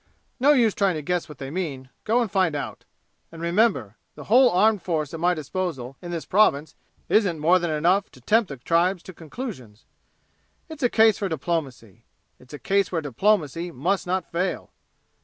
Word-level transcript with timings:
No 0.39 0.53
use 0.53 0.73
trying 0.73 0.95
to 0.95 1.03
guess 1.03 1.29
what 1.29 1.37
they 1.37 1.51
mean; 1.51 1.91
go 2.05 2.21
and 2.23 2.31
find 2.31 2.55
out. 2.55 2.85
And 3.31 3.39
remember 3.39 3.97
the 4.15 4.23
whole 4.23 4.49
armed 4.49 4.81
force 4.81 5.13
at 5.13 5.19
my 5.19 5.35
disposal 5.35 5.95
in 6.01 6.09
this 6.09 6.25
Province 6.25 6.73
isn't 7.07 7.37
more 7.37 7.59
than 7.59 7.69
enough 7.69 8.09
to 8.13 8.19
tempt 8.21 8.49
the 8.49 8.57
tribes 8.57 9.03
to 9.03 9.13
conclusions! 9.13 9.85
It's 10.69 10.81
a 10.81 10.89
case 10.89 11.19
for 11.19 11.29
diplomacy. 11.29 12.05
It's 12.39 12.51
a 12.51 12.57
case 12.57 12.91
where 12.91 13.01
diplomacy 13.01 13.69
must 13.69 14.07
not 14.07 14.25
fail." 14.31 14.71